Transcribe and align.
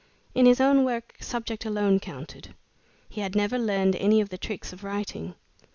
In 0.33 0.47
his 0.47 0.59
own 0.59 0.83
work, 0.83 1.13
subject 1.19 1.63
alone 1.63 1.99
counted. 1.99 2.55
He 3.07 3.21
had 3.21 3.35
never 3.35 3.59
learned 3.59 3.95
any 3.97 4.19
of 4.19 4.29
the 4.29 4.37
tricks 4.39 4.73
of 4.73 4.83
writing. 4.83 5.35